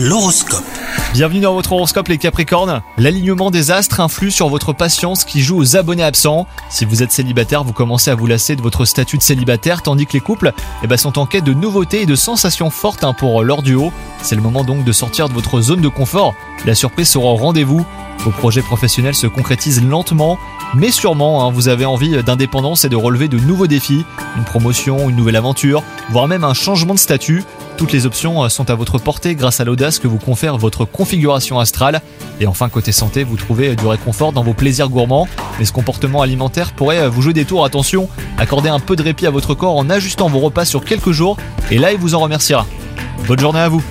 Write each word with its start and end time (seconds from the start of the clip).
L'horoscope. 0.00 0.62
Bienvenue 1.12 1.40
dans 1.40 1.54
votre 1.54 1.72
horoscope 1.72 2.06
les 2.06 2.18
Capricornes. 2.18 2.82
L'alignement 2.98 3.50
des 3.50 3.72
astres 3.72 3.98
influe 3.98 4.30
sur 4.30 4.48
votre 4.48 4.72
patience 4.72 5.24
qui 5.24 5.40
joue 5.40 5.58
aux 5.58 5.76
abonnés 5.76 6.04
absents. 6.04 6.46
Si 6.68 6.84
vous 6.84 7.02
êtes 7.02 7.10
célibataire, 7.10 7.64
vous 7.64 7.72
commencez 7.72 8.08
à 8.08 8.14
vous 8.14 8.28
lasser 8.28 8.54
de 8.54 8.62
votre 8.62 8.84
statut 8.84 9.18
de 9.18 9.22
célibataire, 9.24 9.82
tandis 9.82 10.06
que 10.06 10.12
les 10.12 10.20
couples 10.20 10.52
eh 10.84 10.86
ben, 10.86 10.96
sont 10.96 11.18
en 11.18 11.26
quête 11.26 11.42
de 11.42 11.52
nouveautés 11.52 12.02
et 12.02 12.06
de 12.06 12.14
sensations 12.14 12.70
fortes 12.70 13.02
hein, 13.02 13.12
pour 13.12 13.42
leur 13.42 13.62
duo. 13.62 13.92
C'est 14.22 14.36
le 14.36 14.40
moment 14.40 14.62
donc 14.62 14.84
de 14.84 14.92
sortir 14.92 15.28
de 15.28 15.34
votre 15.34 15.60
zone 15.60 15.80
de 15.80 15.88
confort. 15.88 16.32
La 16.64 16.76
surprise 16.76 17.08
sera 17.08 17.24
au 17.24 17.34
rendez-vous. 17.34 17.84
Vos 18.20 18.30
projets 18.30 18.62
professionnels 18.62 19.16
se 19.16 19.26
concrétisent 19.26 19.82
lentement, 19.82 20.38
mais 20.74 20.92
sûrement, 20.92 21.44
hein, 21.44 21.50
vous 21.50 21.66
avez 21.66 21.86
envie 21.86 22.22
d'indépendance 22.22 22.84
et 22.84 22.88
de 22.88 22.96
relever 22.96 23.26
de 23.26 23.38
nouveaux 23.38 23.66
défis, 23.66 24.04
une 24.36 24.44
promotion, 24.44 25.08
une 25.08 25.16
nouvelle 25.16 25.36
aventure, 25.36 25.82
voire 26.10 26.28
même 26.28 26.44
un 26.44 26.54
changement 26.54 26.94
de 26.94 27.00
statut. 27.00 27.42
Toutes 27.78 27.92
les 27.92 28.06
options 28.06 28.42
euh, 28.42 28.48
sont 28.48 28.70
à 28.70 28.74
votre 28.74 28.98
portée 28.98 29.36
grâce 29.36 29.60
à 29.60 29.64
l'audace 29.64 30.00
que 30.00 30.08
vous 30.08 30.18
confère 30.18 30.58
votre 30.58 30.84
configuration 30.84 31.60
astrale. 31.60 32.02
Et 32.40 32.46
enfin, 32.48 32.68
côté 32.68 32.90
santé, 32.90 33.22
vous 33.22 33.36
trouvez 33.36 33.76
du 33.76 33.86
réconfort 33.86 34.32
dans 34.32 34.42
vos 34.42 34.52
plaisirs 34.52 34.88
gourmands. 34.88 35.28
Mais 35.60 35.64
ce 35.64 35.72
comportement 35.72 36.20
alimentaire 36.20 36.72
pourrait 36.72 36.98
euh, 36.98 37.08
vous 37.08 37.22
jouer 37.22 37.34
des 37.34 37.44
tours. 37.44 37.64
Attention, 37.64 38.08
accordez 38.36 38.68
un 38.68 38.80
peu 38.80 38.96
de 38.96 39.04
répit 39.04 39.28
à 39.28 39.30
votre 39.30 39.54
corps 39.54 39.76
en 39.76 39.88
ajustant 39.90 40.28
vos 40.28 40.40
repas 40.40 40.64
sur 40.64 40.84
quelques 40.84 41.12
jours. 41.12 41.36
Et 41.70 41.78
là, 41.78 41.92
il 41.92 41.98
vous 41.98 42.16
en 42.16 42.18
remerciera. 42.18 42.66
Bonne 43.28 43.38
journée 43.38 43.60
à 43.60 43.68
vous 43.68 43.82